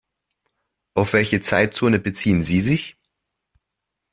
[0.95, 2.97] Auf welche Zeitzone beziehen Sie sich?